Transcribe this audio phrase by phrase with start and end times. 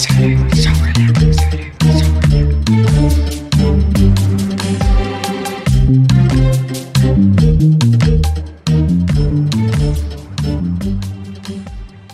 [0.00, 0.48] Welcome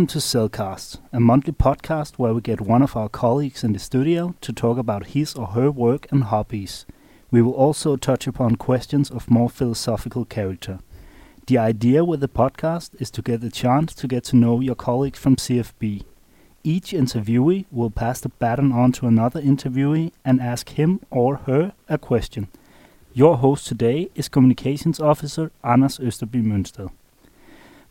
[0.08, 4.34] to Cellcast, a monthly podcast where we get one of our colleagues in the studio
[4.40, 6.86] to talk about his or her work and hobbies.
[7.30, 10.80] We will also touch upon questions of more philosophical character.
[11.46, 14.74] The idea with the podcast is to get the chance to get to know your
[14.74, 16.02] colleagues from CFB.
[16.68, 21.72] Each interviewee will pass the baton on to another interviewee and ask him or her
[21.88, 22.48] a question.
[23.14, 26.88] Your host today is Communications Officer Anders Østerby Mønsted.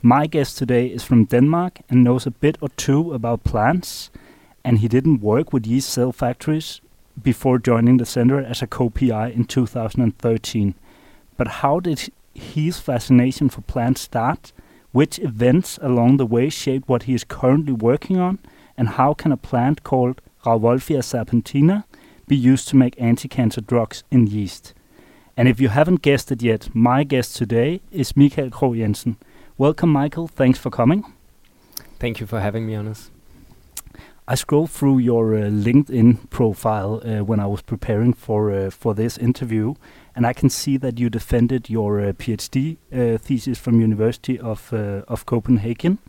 [0.01, 4.11] My guest today is from Denmark and knows a bit or two about plants,
[4.65, 6.81] and he didn't work with yeast cell factories
[7.23, 10.73] before joining the center as a co-PI in 2013.
[11.37, 14.51] But how did his fascination for plants start?
[14.91, 18.39] Which events along the way shaped what he is currently working on?
[18.77, 21.83] And how can a plant called Rauwolfia serpentina
[22.27, 24.73] be used to make anti-cancer drugs in yeast?
[25.37, 29.17] And if you haven't guessed it yet, my guest today is Michael Krogh Jensen.
[29.57, 30.27] Welcome, Michael.
[30.27, 31.03] Thanks for coming.
[31.99, 33.11] Thank you for having me, Anders.
[34.27, 38.95] I scrolled through your uh, LinkedIn profile uh, when I was preparing for uh, for
[38.95, 39.75] this interview,
[40.15, 44.73] and I can see that you defended your uh, PhD uh, thesis from University of
[44.73, 45.99] uh, of Copenhagen,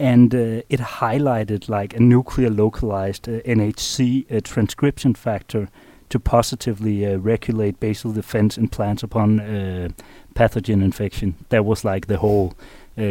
[0.00, 5.68] and uh, it highlighted like a nuclear localized uh, NHC uh, transcription factor
[6.08, 9.88] to positively uh, regulate basal defense in plants upon uh,
[10.34, 11.34] pathogen infection.
[11.50, 12.54] That was like the whole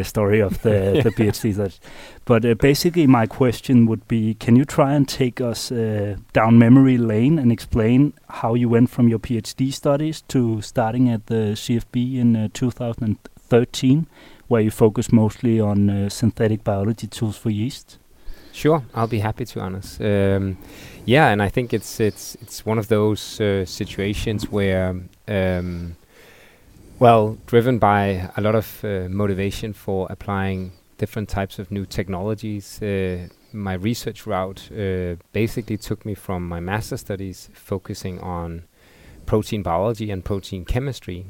[0.04, 1.02] story of the, yeah.
[1.02, 1.56] the PhD.
[1.56, 1.80] That.
[2.26, 7.40] But basically, my question would be can you try and take us down memory lane
[7.40, 12.52] and explain how you went from your PhD studies to starting at the CFB in
[12.54, 13.39] 2003?
[13.50, 14.08] 13,
[14.48, 17.98] where you focus mostly on uh, synthetic biology tools for yeast.
[18.52, 20.00] Sure, I'll be happy to, Anas.
[20.00, 20.58] Um,
[21.06, 24.96] yeah, and I think it's it's it's one of those uh, situations where,
[25.28, 25.96] um,
[27.00, 32.82] well, driven by a lot of uh, motivation for applying different types of new technologies.
[32.82, 38.64] Uh, my research route uh, basically took me from my master studies focusing on
[39.26, 41.26] protein biology and protein chemistry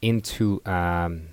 [0.00, 1.28] into um,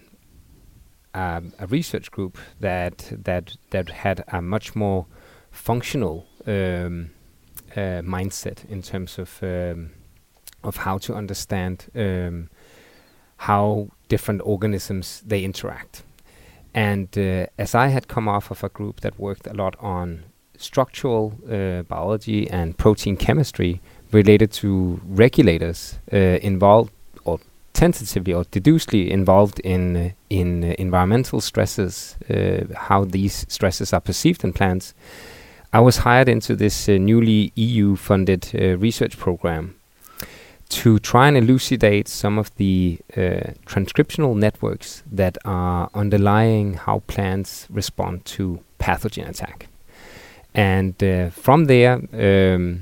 [1.14, 5.06] um, a research group that that that had a much more
[5.52, 7.12] functional um,
[7.76, 9.92] uh, mindset in terms of um,
[10.64, 12.50] of how to understand um,
[13.38, 16.04] how different organisms they interact.
[16.74, 20.26] And uh, as I had come off of a group that worked a lot on
[20.58, 23.82] structural uh, biology and protein chemistry
[24.12, 26.92] related to regulators uh, involved
[27.80, 34.02] tentatively or deducedly involved in uh, in uh, environmental stresses, uh, how these stresses are
[34.02, 34.94] perceived in plants,
[35.72, 39.76] I was hired into this newly EU-funded research program
[40.70, 47.68] to try and elucidate some of the uh, transcriptional networks that are underlying how plants
[47.70, 49.68] respond to pathogen attack.
[50.54, 52.82] And uh, from there, um,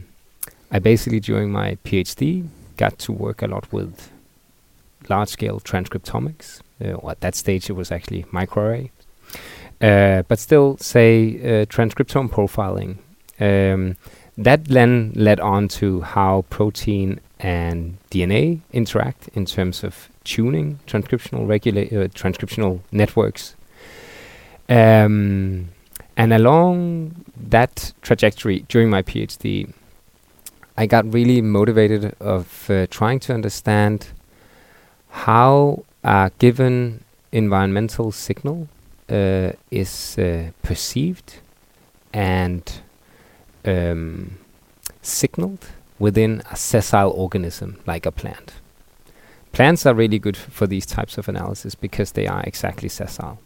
[0.71, 2.47] I basically, during my PhD,
[2.77, 4.11] got to work a lot with
[5.09, 6.61] large scale transcriptomics.
[6.83, 8.91] Uh, at that stage, it was actually microarray.
[9.81, 12.97] Uh, but still, say, uh, transcriptome profiling.
[13.39, 13.95] Um,
[14.37, 21.47] that then led on to how protein and DNA interact in terms of tuning transcriptional
[21.47, 23.55] regula- uh, transcriptional networks.
[24.69, 25.69] Um,
[26.15, 29.71] and along that trajectory during my PhD,
[30.75, 34.07] I got really motivated of uh, trying to understand
[35.09, 38.67] how a given environmental signal
[39.09, 41.35] uh, is uh, perceived
[42.13, 42.81] and
[43.65, 44.37] um,
[45.01, 45.67] signaled
[45.99, 48.53] within a sessile organism like a plant.
[49.51, 53.39] Plants are really good for these types of analysis because they are exactly sessile.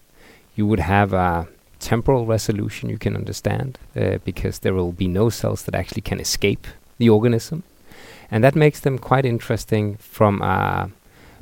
[0.55, 1.47] You would have a
[1.79, 6.19] temporal resolution you can understand uh, because there will be no cells that actually can
[6.19, 6.67] escape
[6.97, 7.63] the organism.
[8.29, 10.91] And that makes them quite interesting from a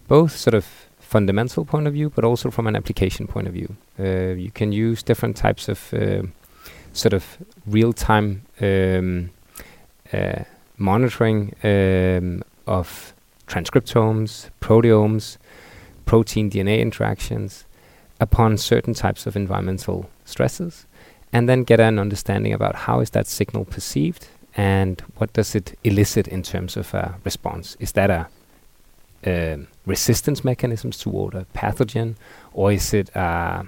[0.09, 0.65] both sort of
[1.00, 3.75] fundamental point of view, but also from an application point of view.
[3.97, 6.23] Uh, you can use different types of uh,
[6.94, 9.29] sort of real-time um,
[10.11, 10.44] uh,
[10.77, 13.13] monitoring um, of
[13.47, 15.38] transcriptomes, proteomes,
[16.06, 17.65] protein DNA interactions
[18.19, 20.85] upon certain types of environmental stresses,
[21.31, 24.27] and then get an understanding about how is that signal perceived
[24.57, 27.77] and what does it elicit in terms of a response.
[27.79, 28.27] Is that a
[29.25, 32.15] um, resistance mechanisms toward a pathogen,
[32.53, 33.65] or is it a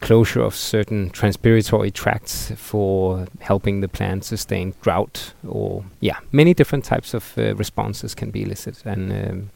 [0.00, 6.84] closure of certain transpiratory tracts for helping the plant sustain drought or yeah many different
[6.84, 8.86] types of uh, responses can be elicited.
[8.86, 9.50] And um,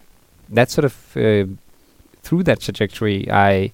[0.49, 1.47] that sort of uh,
[2.23, 3.73] through that trajectory I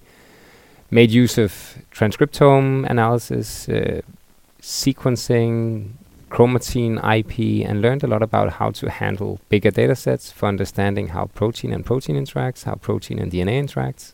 [0.91, 4.01] made use of transcriptome analysis uh,
[4.61, 5.93] sequencing
[6.31, 11.09] chromatin IP and learned a lot about how to handle bigger data sets for understanding
[11.09, 14.13] how protein and protein interacts how protein and DNA interacts.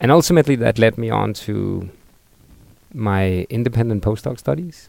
[0.00, 1.88] And ultimately, that led me on to
[2.94, 4.88] my independent postdoc studies,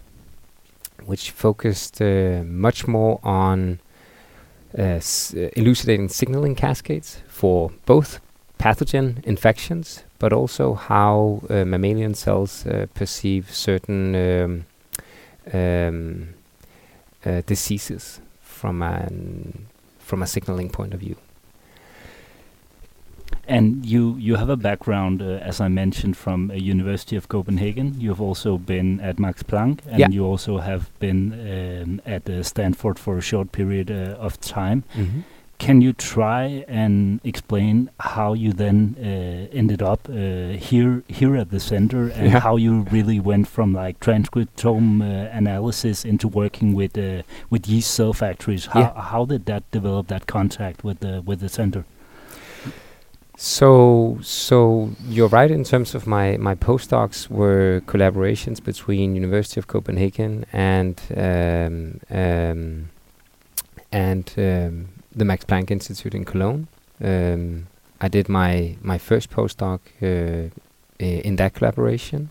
[1.06, 3.80] which focused uh, much more on
[4.78, 8.19] uh, s- uh, elucidating signaling cascades for both
[8.60, 14.66] pathogen infections, but also how uh, mammalian cells uh, perceive certain um,
[15.54, 16.30] um,
[17.25, 19.68] uh, diseases from an
[20.00, 21.16] from a signaling point of view.
[23.48, 27.96] And you you have a background, uh, as I mentioned, from a University of Copenhagen.
[28.00, 30.10] You've also been at Max Planck, and Yeah.
[30.12, 34.84] you also have been um, at uh, Stanford for a short period uh, of time.
[35.59, 41.50] Can you try and explain how you then uh, ended up uh, here here at
[41.51, 42.39] the center, and Yeah.
[42.39, 47.91] how you really went from like transcriptome uh, analysis into working with uh, with yeast
[47.94, 48.67] cell factories?
[48.67, 49.01] How Yeah.
[49.11, 51.83] how did that develop that contact with the with the center?
[53.38, 59.67] So, so you're right in terms of my my postdocs were collaborations between University of
[59.67, 62.89] Copenhagen and um, um,
[63.91, 66.67] and um, the Max Planck Institute in Cologne.
[67.03, 67.67] Um,
[68.01, 70.50] I did my my first postdoc uh,
[71.00, 72.29] in that collaboration.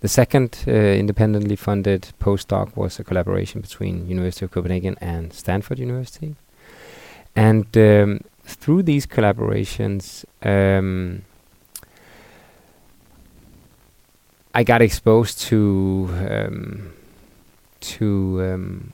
[0.00, 5.78] The second uh, independently funded postdoc was a collaboration between University of Copenhagen and Stanford
[5.78, 6.36] University,
[7.36, 11.22] and um, through these collaborations, um,
[14.54, 16.92] I got exposed to um,
[17.80, 18.92] to um,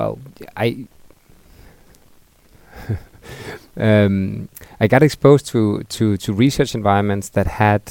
[0.00, 0.18] well,
[0.56, 0.86] I
[3.76, 4.48] um,
[4.80, 7.82] I got exposed to to to research environments that had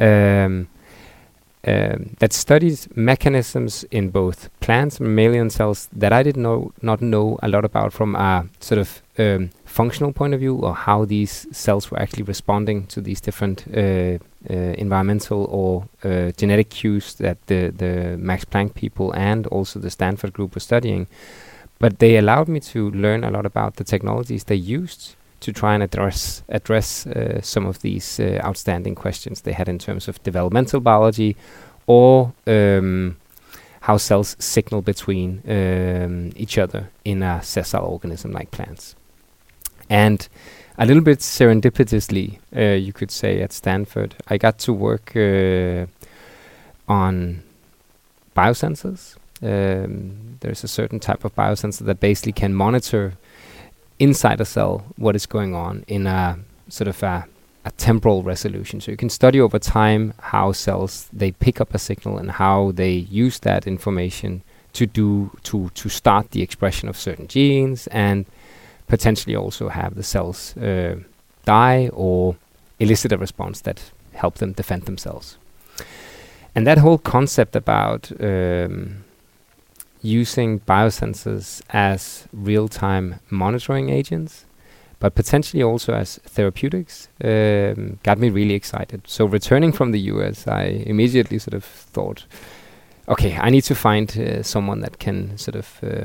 [0.00, 0.68] um,
[1.66, 7.00] um, that studied mechanisms in both plants and mammalian cells that I did know not
[7.00, 11.04] know a lot about from a sort of um, functional point of view, or how
[11.04, 17.38] these cells were actually responding to these different uh, environmental or uh, genetic cues that
[17.46, 21.06] the the Max Planck people and also the Stanford group were studying.
[21.78, 25.74] But they allowed me to learn a lot about the technologies they used to try
[25.74, 30.22] and address address uh, some of these uh, outstanding questions they had in terms of
[30.22, 31.36] developmental biology
[31.86, 33.16] or um,
[33.80, 38.94] how cells signal between um, each other in a sessile organism like plants.
[39.88, 40.28] And
[40.78, 45.86] a little bit serendipitously, uh, you could say, at Stanford, I got to work uh,
[46.86, 47.42] on
[48.36, 49.16] biosensors.
[49.42, 53.14] Um, there's a certain type of biosensor that basically can monitor
[53.98, 56.38] inside a cell what is going on in a
[56.68, 57.26] sort of a,
[57.64, 58.80] a temporal resolution.
[58.80, 62.70] So you can study over time how cells they pick up a signal and how
[62.72, 64.42] they use that information
[64.74, 68.26] to do to to start the expression of certain genes and
[68.88, 70.96] potentially also have the cells uh,
[71.44, 72.36] die or
[72.78, 75.38] elicit a response that help them defend themselves.
[76.54, 79.04] And that whole concept about um,
[80.02, 84.44] using biosensors as real-time monitoring agents,
[85.00, 89.02] but potentially also as therapeutics, um, got me really excited.
[89.06, 92.24] So returning from the US, I immediately sort of thought,
[93.06, 96.04] okay, I need to find uh, someone that can sort of uh,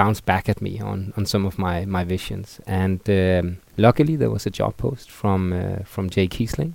[0.00, 2.60] bounce back at me on, on some of my, my visions.
[2.66, 6.72] And um, luckily, there was a job post from uh, from Jay Kiesling,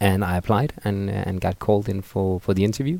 [0.00, 2.98] and I applied and uh, and got called in for, for the interview.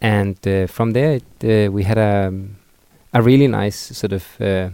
[0.00, 2.32] And uh, from there, it, uh, we had a
[3.12, 4.70] a really nice sort of uh,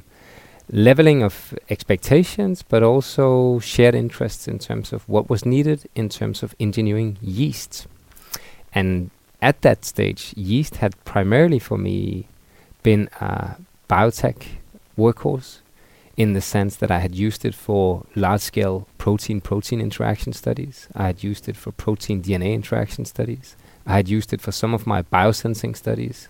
[0.73, 6.43] leveling of expectations, but also shared interests in terms of what was needed in terms
[6.43, 7.87] of engineering yeast.
[8.75, 9.11] And
[9.41, 12.27] at that stage, yeast had primarily for me
[12.83, 13.57] been a
[13.89, 14.47] biotech
[14.97, 15.59] workhorse
[16.17, 20.89] in the sense that I had used it for large scale protein protein interaction studies.
[20.95, 23.57] I had used it for protein DNA interaction studies.
[23.87, 26.29] I had used it for some of my biosensing studies.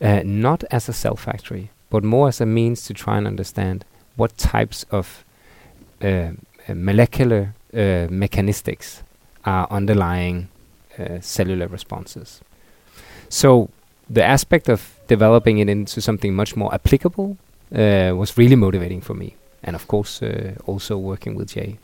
[0.00, 3.84] Uh, not as a cell factory, but more as a means to try and understand
[4.16, 5.24] what types of
[6.02, 6.32] uh,
[6.68, 9.02] uh, molecular uh, mechanistics
[9.44, 10.48] are underlying
[10.98, 12.40] uh, cellular responses.
[13.28, 13.70] So
[14.10, 17.36] the aspect of developing it into something much more applicable
[17.74, 21.76] uh, was really motivating for me, and of course uh, also working with Jay.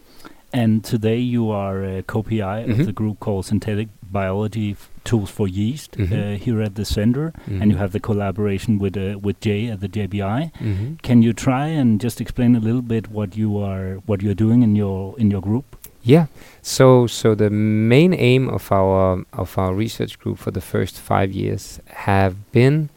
[0.53, 2.71] And today you are a co-PI Mhm.
[2.81, 6.13] of the group called Synthetic Biology Tools for Yeast Mhm.
[6.13, 9.81] uh, here at the center, and you have the collaboration with uh, with Jay at
[9.81, 10.51] the JBI.
[10.61, 11.03] Mhm.
[11.03, 14.63] Can you try and just explain a little bit what you are what you're doing
[14.63, 15.65] in your in your group?
[16.05, 16.27] Yeah.
[16.63, 21.33] So so the main aim of our of our research group for the first five
[21.33, 22.89] years have been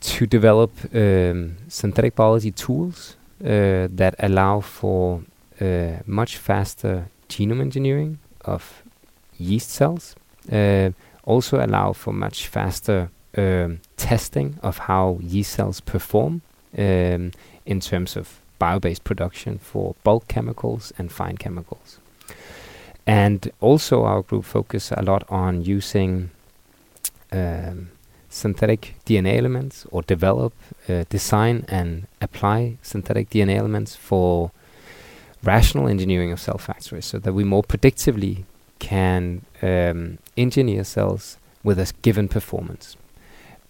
[0.00, 5.22] to develop um, synthetic biology tools uh, that allow for
[5.60, 8.82] uh, much faster genome engineering of
[9.38, 10.14] yeast cells.
[10.50, 10.90] Uh,
[11.24, 16.40] also allow for much faster um, testing of how yeast cells perform
[16.76, 17.32] um,
[17.66, 21.98] in terms of bio-based production for bulk chemicals and fine chemicals.
[23.06, 26.30] And also our group focus a lot on using
[27.32, 27.90] um,
[28.28, 30.52] synthetic DNA elements or develop,
[30.88, 34.50] uh, design and apply synthetic DNA elements for
[35.42, 38.44] rational engineering of cell factories so that we more predictively
[38.78, 42.96] can um, engineer cells with a given performance.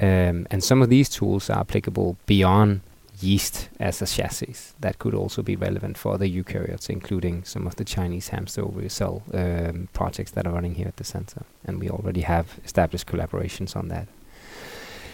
[0.01, 2.83] Um, and some of these tools are applicable beyond
[3.21, 4.55] yeast as a chassis.
[4.81, 8.89] That could also be relevant for other eukaryotes, including some of the Chinese hamster ovary
[8.89, 11.43] cell um, projects that are running here at the center.
[11.65, 14.07] And we already have established collaborations on that.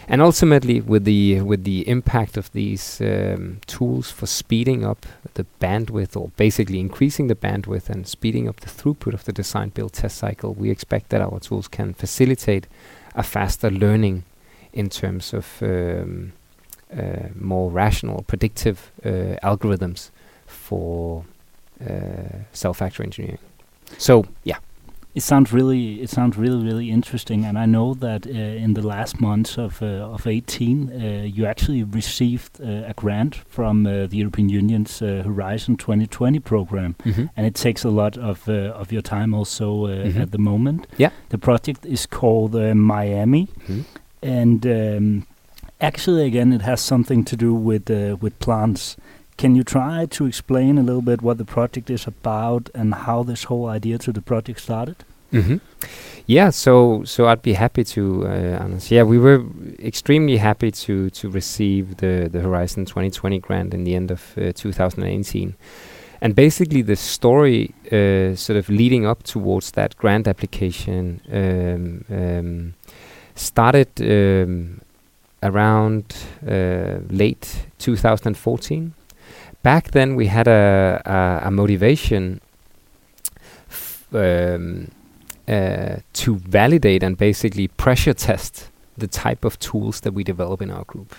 [0.07, 5.47] And ultimately, with the with the impact of these um, tools for speeding up the
[5.61, 9.93] bandwidth, or basically increasing the bandwidth and speeding up the throughput of the design build
[9.95, 12.67] test cycle, we expect that our tools can facilitate
[13.15, 14.25] a faster learning
[14.73, 16.33] in terms of um,
[16.97, 20.11] uh, more rational, predictive uh, algorithms
[20.47, 21.25] for
[21.81, 23.39] uh, cell factory engineering.
[23.99, 24.59] So, yeah.
[25.15, 28.31] It sounds really, it sounds really, really interesting, and I know that uh,
[28.65, 33.37] in the last months of uh, of 18, uh, you actually received uh, a grant
[33.49, 37.27] from uh, the European Union's uh, Horizon 2020 program, Mm-hmm.
[37.37, 40.21] and it takes a lot of uh, of your time also uh, Mhm.
[40.23, 40.87] at the moment.
[40.99, 41.11] Yeah.
[41.29, 43.47] the project is called uh, Miami,
[44.23, 45.27] and um,
[45.81, 48.97] actually, again, it has something to do with uh, with plants.
[49.37, 53.23] Can you try to explain a little bit what the project is about and how
[53.23, 54.97] this whole idea to the project started?
[55.33, 55.57] Mm-hmm.
[56.27, 59.45] Yeah, so so I'd be happy to, uh, Yeah, we were
[59.79, 64.53] extremely happy to to receive the the Horizon 2020 grant in the end of uh,
[64.55, 65.55] 2018,
[66.21, 72.75] and basically the story uh, sort of leading up towards that grant application um, um,
[73.35, 74.81] started um,
[75.43, 76.17] around
[76.49, 78.95] uh, late 2014.
[79.65, 82.41] Back then, we had a a, a motivation.
[83.69, 84.91] F- um,
[85.49, 90.71] uh, to validate and basically pressure test the type of tools that we develop in
[90.71, 91.15] our group.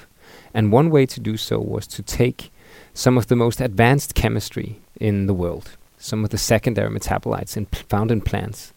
[0.53, 2.51] And one way to do so was to take
[2.93, 7.65] some of the most advanced chemistry in the world, some of the secondary metabolites in
[7.65, 8.73] pl- found in plants,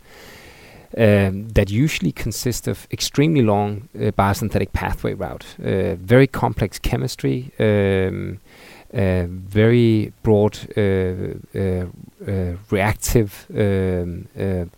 [0.97, 7.53] um, that usually consist of extremely long uh, biosynthetic pathway route, uh, very complex chemistry,
[7.59, 8.41] um,
[8.95, 10.81] uh, very broad uh,
[11.55, 11.87] uh,
[12.27, 14.27] uh, reactive um,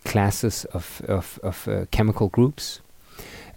[0.03, 2.81] classes of, of, of chemical groups,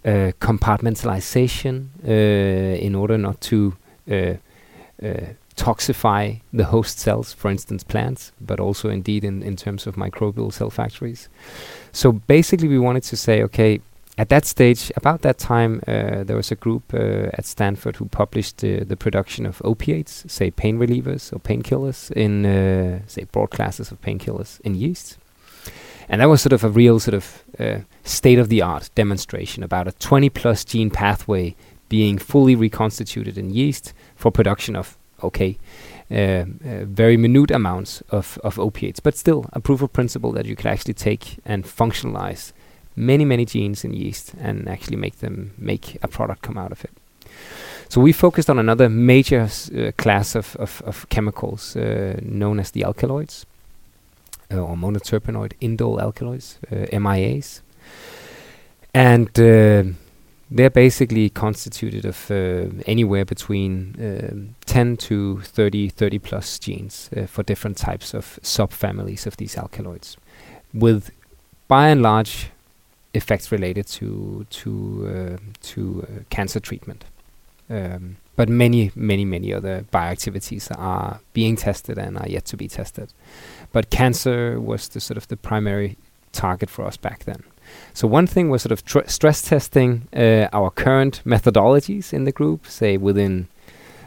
[0.05, 3.75] compartmentalization in order not to
[5.57, 10.53] toxify the host cells, for instance, plants, but also indeed in, in terms of microbial
[10.53, 11.27] cell factories.
[11.91, 13.81] So basically, we wanted to say, okay,
[14.17, 18.05] at that stage, about that time, uh, there was a group uh, at Stanford who
[18.05, 23.51] published uh, the production of opiates, say pain relievers or painkillers, in uh, say broad
[23.51, 25.17] classes of painkillers in yeast.
[26.07, 29.63] And that was sort of a real sort of uh, state of the art demonstration
[29.63, 31.55] about a 20 plus gene pathway
[31.89, 35.57] being fully reconstituted in yeast for production of, okay,
[36.09, 36.45] uh,
[36.85, 40.67] very minute amounts of, of opiates, but still a proof of principle that you could
[40.67, 42.53] actually take and functionalize
[42.95, 46.83] many many genes in yeast and actually make them make a product come out of
[46.83, 46.91] it.
[47.89, 52.59] So we focused on another major s- uh, class of, of, of chemicals uh, known
[52.59, 53.45] as the alkaloids
[54.51, 57.61] uh, or monoterpenoid indole alkaloids, uh, MIAs,
[58.93, 59.83] and uh,
[60.49, 67.43] they're basically constituted of uh, anywhere between um 10 to 30, 30 plus genes for
[67.43, 70.17] different types of subfamilies of these alkaloids,
[70.73, 71.11] with
[71.67, 72.49] by and large
[73.15, 74.71] effects related to to
[75.07, 77.05] uh, to uh, cancer treatment.
[77.69, 82.67] Um, but many, many, many other bioactivities are being tested and are yet to be
[82.67, 83.13] tested.
[83.71, 85.97] But cancer was the sort of the primary
[86.31, 87.43] target for us back then.
[87.93, 92.31] So one thing was sort of tr- stress testing uh, our current methodologies in the
[92.31, 93.47] group, say within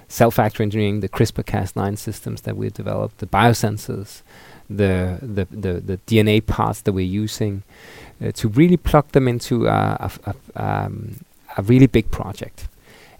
[0.08, 4.22] cell factor engineering, the CRISPR-Cas9 systems that we developed, the biosensors,
[4.68, 7.62] the the the, the DNA parts that we're using,
[8.22, 11.20] uh, to really plug them into a, a, a, um,
[11.56, 12.68] a really big project,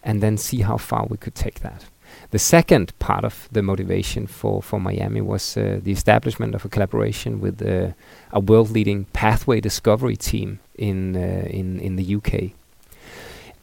[0.02, 1.84] and then see how far we could take that.
[2.30, 6.68] The second part of the motivation for, for Miami was uh, the establishment of a
[6.68, 7.92] collaboration with uh,
[8.32, 12.57] a world-leading pathway discovery team in uh, in in the UK.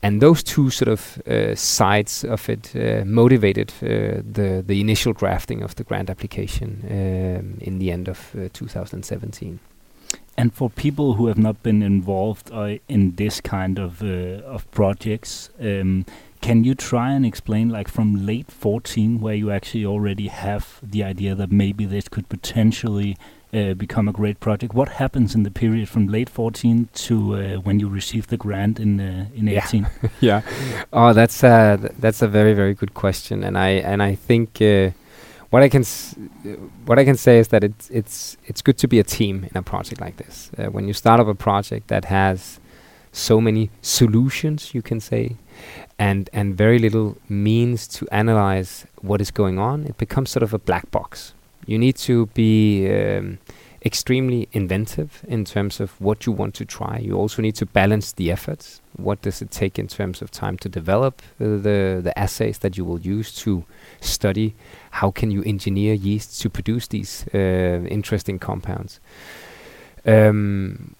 [0.05, 5.13] And those two sort of uh, sides of it uh, motivated uh, the the initial
[5.13, 9.59] drafting of the grant application um, in the end of 2017.
[10.37, 14.69] And for people who have not been involved uh, in this kind of uh, of
[14.69, 16.05] projects, um,
[16.39, 21.03] can you try and explain, like from late 14, where you actually already have the
[21.03, 23.17] idea that maybe this could potentially
[23.55, 24.73] uh, become a great project?
[24.73, 28.79] What happens in the period from late 14 to uh, when you receive the grant
[28.79, 29.87] in uh, in 18?
[30.19, 30.41] yeah.
[30.91, 34.61] Oh, that's a th that's a very very good question, and I and I think
[34.61, 34.91] uh,
[35.49, 35.83] what I can
[36.85, 39.57] what I can say is that it's it's it's good to be a team in
[39.57, 40.51] a project like this.
[40.57, 42.59] Uh, when you start up a project that has
[43.11, 45.37] so many solutions, you can say,
[45.97, 50.53] and and very little means to analyze what is going on, it becomes sort of
[50.53, 51.33] a black box.
[51.65, 53.39] You need to be um,
[53.85, 56.97] extremely inventive in terms of what you want to try.
[56.97, 58.81] You also need to balance the efforts.
[58.97, 62.77] What does it take in terms of time to develop uh, the the assays that
[62.77, 63.63] you will use to
[64.01, 64.55] study
[64.89, 68.99] how can you engineer yeast to produce these uh, interesting compounds.
[70.05, 70.95] Um,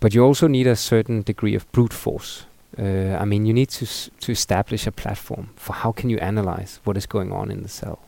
[0.00, 2.44] but you also need a certain degree of brute force.
[2.78, 3.86] Uh, I mean, you need to
[4.20, 7.68] to establish a platform for how can you analyze what is going on in the
[7.68, 7.98] cell.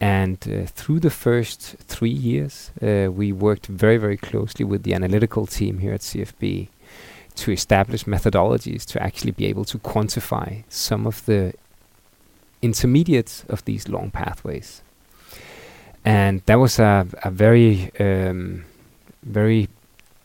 [0.00, 4.94] And uh, through the first three years, uh, we worked very, very closely with the
[4.94, 6.68] analytical team here at CFB
[7.36, 11.52] to establish methodologies to actually be able to quantify some of the
[12.62, 14.82] intermediates of these long pathways.
[16.04, 18.64] And that was a, a very, um,
[19.22, 19.68] very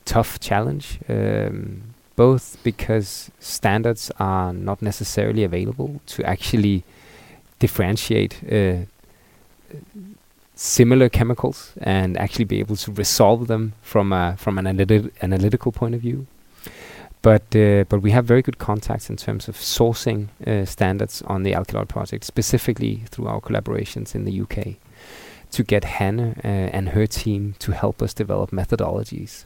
[0.06, 1.82] tough challenge, um,
[2.16, 6.84] both because standards are not necessarily available to actually
[7.60, 8.86] differentiate uh,
[10.56, 15.72] similar chemicals and actually be able to resolve them from a, from an analyti analytical
[15.72, 16.28] point of view.
[17.22, 21.44] But uh, but we have very good contacts in terms of sourcing uh, standards on
[21.44, 24.76] the alkaloid project, specifically through our collaborations in the UK,
[25.52, 29.46] to get Hannah uh, and her team to help us develop methodologies.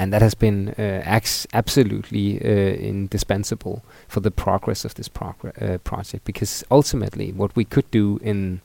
[0.00, 1.20] And that has been uh,
[1.52, 7.90] absolutely uh, indispensable for the progress of this uh, project, because ultimately, what we could
[7.90, 8.60] do in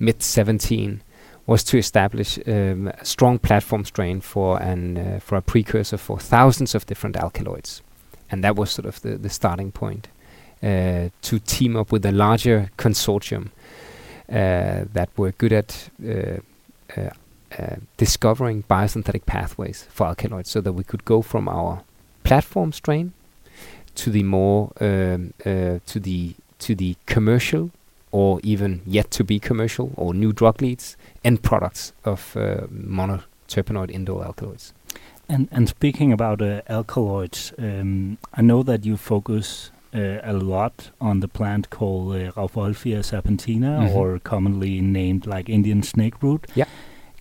[0.00, 1.02] mid 17
[1.46, 6.18] was to establish um, a strong platform strain for an uh, for a precursor for
[6.18, 7.82] thousands of different alkaloids,
[8.30, 10.08] and that was sort of the the starting point
[10.62, 13.50] uh, to team up with a larger consortium
[14.28, 16.38] uh, that were good at uh,
[16.96, 17.10] uh,
[17.58, 21.82] uh, discovering biosynthetic pathways for alkaloids, so that we could go from our
[22.22, 23.12] platform strain
[23.94, 27.70] to the more um, to the to the commercial
[28.12, 33.90] or even yet to be commercial or new drug leads and products of uh, monoterpenoid
[33.90, 34.72] indole alkaloids.
[35.28, 40.90] And and speaking about uh, alkaloids, um, I know that you focus uh, a lot
[41.00, 43.96] on the plant called uh, Rauvolfia serpentina, mm -hmm.
[43.96, 46.46] or commonly named like Indian snake root.
[46.54, 46.68] Yeah.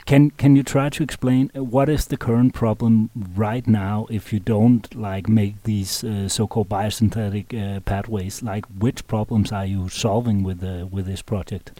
[0.09, 4.33] Can can you try to explain uh, what is the current problem right now if
[4.33, 8.41] you don't like make these uh, so-called biosynthetic uh, pathways?
[8.41, 11.79] Like which problems are you solving with the with this project?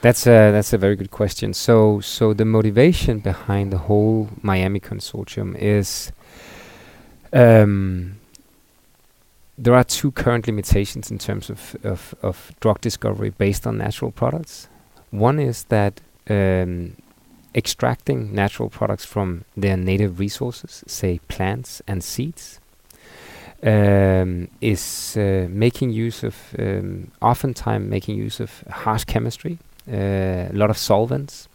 [0.00, 1.52] That's a that's a very good question.
[1.52, 6.12] So so the motivation behind the whole Miami consortium is
[7.34, 8.16] um,
[9.58, 14.12] there are two current limitations in terms of, of, of drug discovery based on natural
[14.12, 14.68] products.
[15.10, 16.96] One is that um,
[17.56, 22.60] extracting natural products from their native resources, say plants and seeds,
[23.62, 29.58] um, is uh, making use of, um, oftentimes making use of harsh chemistry,
[29.90, 31.48] uh, a lot of solvents.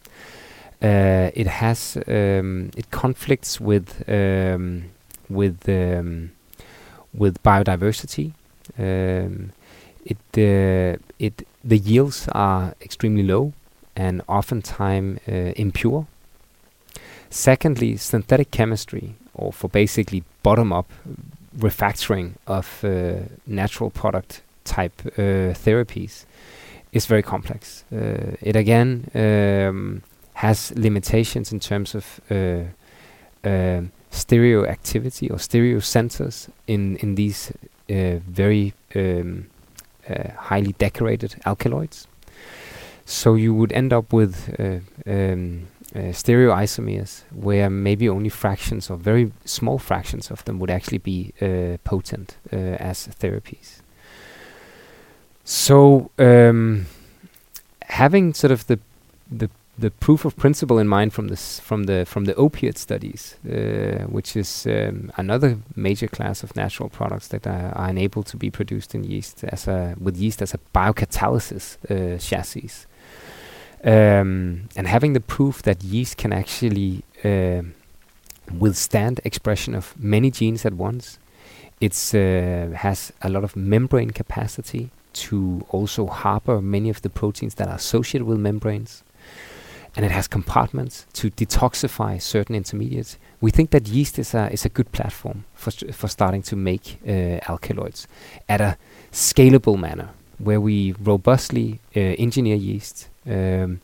[0.82, 4.86] Uh, it has um, it conflicts with um,
[5.30, 6.32] with um,
[7.14, 8.34] with biodiversity.
[8.80, 9.52] Um,
[10.04, 13.54] it uh, it the yields are extremely low
[14.02, 16.06] and oftentimes uh, impure.
[17.30, 20.90] Secondly, synthetic chemistry, or for basically bottom-up
[21.60, 22.90] refactoring of uh,
[23.46, 26.26] natural product type uh, therapies,
[26.92, 27.84] is very complex.
[27.92, 30.02] Uh, it again um,
[30.34, 32.64] has limitations in terms of uh,
[33.44, 37.54] um, stereoactivity or stereo sensors in in these
[37.90, 39.46] uh, very um,
[40.50, 42.08] highly decorated alkaloids.
[43.06, 44.80] So you would end up with uh,
[45.12, 51.00] um, uh, stereoisomers, where maybe only fractions or very small fractions of them would actually
[51.00, 53.82] be uh, potent uh, as therapies.
[55.44, 56.86] So um,
[57.82, 58.80] having sort of the
[59.30, 63.36] the the proof of principle in mind from this from the from the opiate studies,
[63.46, 68.38] uh, which is um, another major class of natural products that are, are enabled to
[68.38, 72.70] be produced in yeast as a with yeast as a biocatalysis uh, chassis,
[73.84, 77.64] um, and having the proof that yeast can actually uh,
[78.58, 81.18] withstand expression of many genes at once.
[81.80, 87.56] It uh, has a lot of membrane capacity to also harbor many of the proteins
[87.56, 89.04] that are associated with membranes.
[89.96, 93.18] And it has compartments to detoxify certain intermediates.
[93.42, 96.56] We think that yeast is a, is a good platform for, st- for starting to
[96.56, 98.08] make uh, alkaloids
[98.48, 98.78] at a
[99.12, 103.82] scalable manner where we robustly uh, engineer yeast um,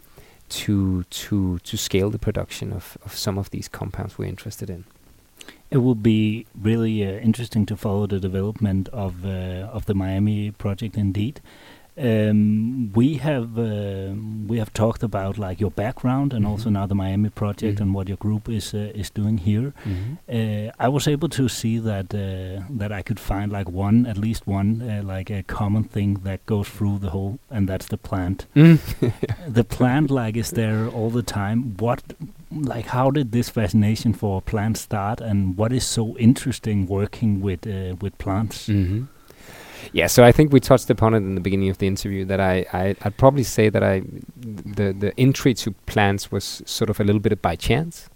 [0.50, 4.86] to, to, to scale the production of, of some of these compounds we're interested in.
[5.70, 10.52] It will be really uh, interesting to follow the development of uh, of the Miami
[10.52, 10.96] project.
[10.96, 11.42] Indeed,
[11.98, 14.14] um, we have uh,
[14.48, 16.50] we have talked about like your background and Mhm.
[16.50, 17.82] also now the Miami project Mhm.
[17.82, 19.74] and what your group is uh, is doing here.
[20.30, 24.18] Uh, I was able to see that uh, that I could find like one, at
[24.18, 27.98] least one, uh, like a common thing that goes through the whole, and that's the
[27.98, 28.46] plant.
[28.56, 28.80] Mm.
[29.54, 31.76] the plant like is there all the time.
[31.80, 32.02] What,
[32.52, 37.66] like, how did this fascination for plants start, and what is so interesting working with
[37.68, 38.70] uh, with plants?
[39.94, 42.40] Yeah, so I think we touched upon it in the beginning of the interview that
[42.40, 44.02] I, I I'd probably say that I
[44.36, 48.10] the the entry to plants was sort of a little bit by chance,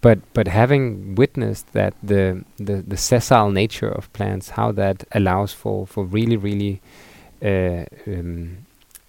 [0.00, 5.52] but but having witnessed that the the the sessile nature of plants, how that allows
[5.52, 6.80] for for really really
[7.42, 8.58] uh, um,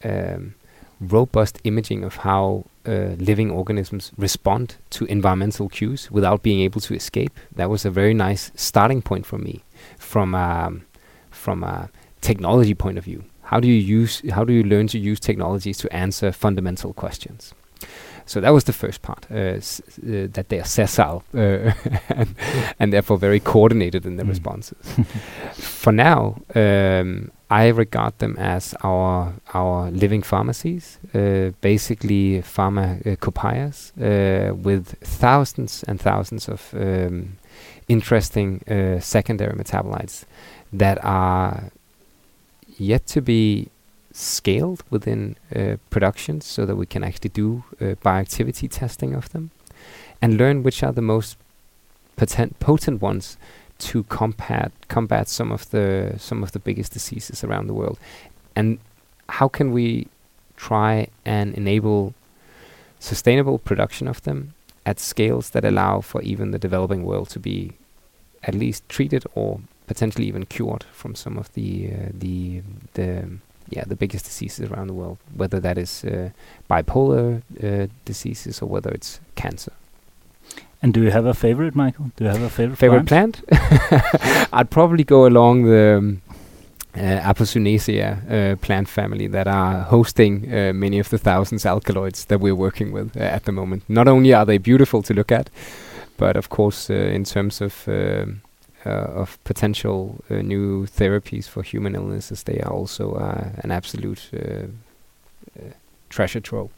[0.03, 0.55] um,
[1.01, 6.93] robust imaging of how uh, living organisms respond to environmental cues without being able to
[6.93, 7.37] escape.
[7.55, 9.63] That was a very nice starting point for me
[9.97, 10.85] from um,
[11.29, 11.89] from a
[12.27, 13.21] technology point of view.
[13.51, 17.53] How do you use how do you learn to use technologies to answer fundamental questions?
[18.27, 21.71] So that was the first part, uh, s- uh, that they are sessile uh,
[22.19, 22.27] and,
[22.79, 24.29] and therefore very coordinated in their Mm.
[24.29, 24.77] responses.
[25.53, 34.55] For now, um, I regard them as our our living pharmacies, uh, basically pharmacopoeias uh,
[34.63, 37.37] with thousands and thousands of um,
[37.87, 40.25] interesting uh, secondary metabolites
[40.79, 41.69] that are
[42.77, 43.69] yet to be
[44.11, 49.51] scaled within uh, production so that we can actually do uh, bioactivity testing of them
[50.21, 51.37] and learn which are the most
[52.15, 53.37] potent, potent ones
[53.77, 57.99] to combat combat some of the some of the biggest diseases around the world.
[58.55, 58.79] And
[59.27, 60.07] how can we
[60.55, 62.13] try and enable
[62.99, 64.53] sustainable production of them
[64.85, 67.73] at scales that allow for even the developing world to be
[68.43, 72.61] at least treated or potentially even cured from some of the uh, the
[72.93, 73.27] the
[73.69, 76.29] yeah the biggest diseases around the world, whether that is uh,
[76.69, 79.73] bipolar uh, diseases or whether it's cancer.
[80.81, 82.11] And do you have a favorite, Michael?
[82.15, 82.77] Do you have a favorite?
[82.77, 83.43] Favorite plant?
[83.47, 84.47] plant?
[84.53, 86.21] I'd probably go along the um,
[86.95, 92.39] uh, Apocynaceae uh, plant family that are hosting uh, many of the thousands alkaloids that
[92.39, 93.83] we're working with uh, at the moment.
[93.87, 95.49] Not only are they beautiful to look at,
[96.17, 98.41] but of course, uh, in terms of um
[98.89, 104.67] of potential uh, new therapies for human illnesses, they are also uh, an absolute uh,
[105.59, 105.71] uh,
[106.09, 106.69] treasure trove.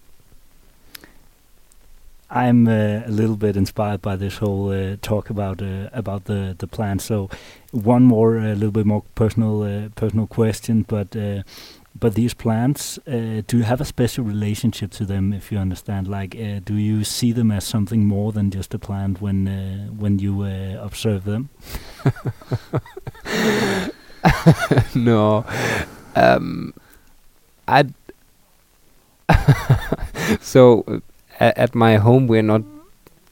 [2.29, 6.55] I'm uh, a little bit inspired by this whole uh, talk about uh, about the
[6.57, 7.01] the plant.
[7.01, 7.29] So,
[7.71, 11.43] one more, a little bit more personal uh, personal question, but uh,
[11.99, 15.33] but these plants, uh, do you have a special relationship to them?
[15.33, 18.79] If you understand, like, uh, do you see them as something more than just a
[18.79, 21.49] plant when uh, when you uh, observe them?
[24.95, 25.45] no,
[26.15, 26.73] um,
[27.67, 27.85] I.
[30.41, 31.01] so
[31.39, 32.63] at my home, we're not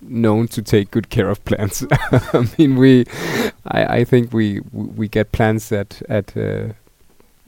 [0.02, 1.86] known to take good care of plants.
[1.92, 3.06] I mean, we,
[3.68, 6.74] I, I think we we get plants at at uh,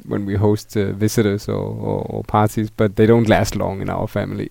[0.08, 3.90] when we host uh, visitors or, or, or parties, but they don't last long in
[3.90, 4.50] our family.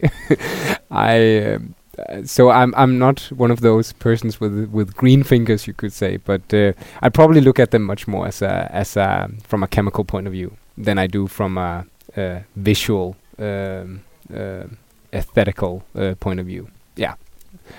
[0.90, 1.55] I.
[1.55, 1.75] Um,
[2.11, 5.92] uh, so I'm I'm not one of those persons with with green fingers, you could
[5.95, 9.62] say, but uh, I probably look at them much more as a as a from
[9.62, 14.01] a chemical point of view than I do from a, a visual, um,
[14.35, 14.64] uh,
[15.12, 16.69] aesthetical uh, point of view.
[16.97, 17.14] Yeah,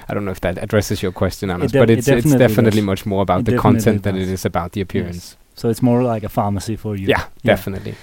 [0.09, 2.47] I don't know if that addresses your question, Anders, de- but it it's it's definitely
[2.47, 2.85] definitely does.
[2.85, 5.37] much more about It the definitely content than it is about the appearance.
[5.57, 7.07] So it's more like a pharmacy for you.
[7.07, 7.93] Yeah, definitely.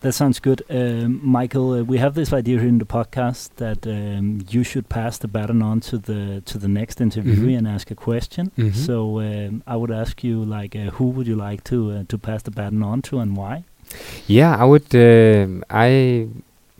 [0.00, 0.60] That sounds good.
[0.68, 4.86] Um, Michael, uh, we have this idea here in the podcast that um, you should
[4.88, 7.58] pass the baton on to the to the next interviewee Mhm.
[7.58, 8.50] and ask a question.
[8.58, 8.74] Mhm.
[8.74, 12.18] So um, I would ask you, like, uh, who would you like to uh, to
[12.18, 13.62] pass the baton on to and why?
[14.26, 14.94] Yeah, I would.
[14.94, 15.46] Uh,
[15.88, 16.26] I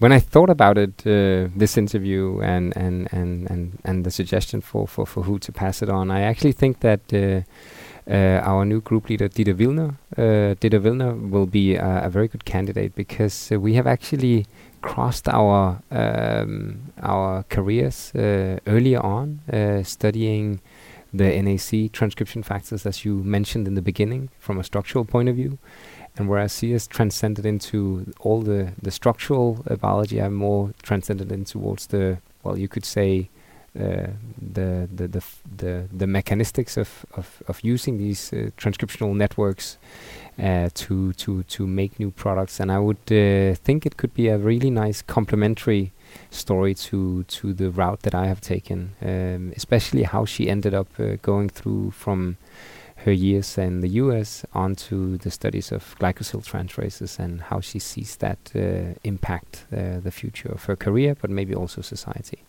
[0.01, 4.61] when I thought about it, uh, this interview and and and and and the suggestion
[4.63, 7.01] for for for who to pass it on, I actually think that.
[8.07, 12.29] Uh, our new group leader Dieter Wilner, uh, Dieter Wilner will be uh, a very
[12.29, 14.47] good candidate because we have actually
[14.83, 19.41] crossed our um, our careers earlier on,
[19.85, 20.61] studying
[21.15, 25.37] the NAC transcription factors as you mentioned in the beginning from a structural point of
[25.37, 25.59] view,
[26.17, 31.33] and whereas he has transcended into all the the structural uh, biology, I'm more transcended
[31.33, 33.31] in towards the well, you could say
[33.75, 35.23] the the the
[35.57, 39.79] the the mechanistics of of, of using these uh, transcriptional networks
[40.39, 44.29] uh, to to to make new products, and I would uh, think it could be
[44.29, 45.93] a really nice complementary
[46.31, 50.89] story to to the route that I have taken, um, especially how she ended up
[50.99, 52.37] uh, going through from
[52.97, 58.17] her years in the US onto the studies of glycosyl transferases and how she sees
[58.17, 62.45] that uh, impact the future of her career, but maybe also society.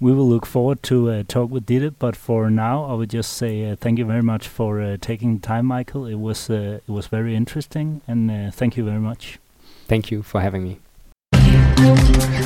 [0.00, 3.32] We will look forward to uh, talk with Dieter, but for now, I would just
[3.32, 6.06] say uh, thank you very much for uh, taking time, Michael.
[6.06, 9.38] It was uh, it was very interesting, and uh, thank you very much.
[9.86, 10.80] Thank you for having me.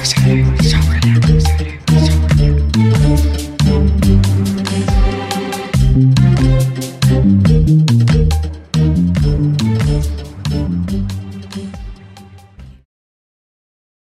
[0.05, 1.68] So